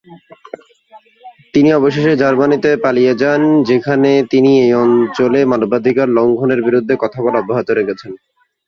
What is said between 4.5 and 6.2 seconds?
এই অঞ্চলে মানবাধিকার